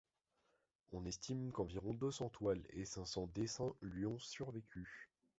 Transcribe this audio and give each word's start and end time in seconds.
On 0.93 1.05
estime 1.05 1.51
qu'environ 1.51 1.93
deux 1.93 2.09
cents 2.09 2.29
toiles 2.31 2.65
et 2.71 2.85
cinq 2.85 3.05
cents 3.05 3.27
dessins 3.35 3.71
lui 3.83 4.07
ont 4.07 4.17
survécu. 4.17 5.11